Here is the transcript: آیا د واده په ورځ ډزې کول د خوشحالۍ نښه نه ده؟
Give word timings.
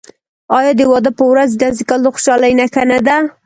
آیا 0.57 0.71
د 0.79 0.81
واده 0.91 1.11
په 1.19 1.23
ورځ 1.31 1.49
ډزې 1.61 1.83
کول 1.89 2.01
د 2.03 2.07
خوشحالۍ 2.15 2.51
نښه 2.59 2.83
نه 2.91 2.99
ده؟ 3.07 3.17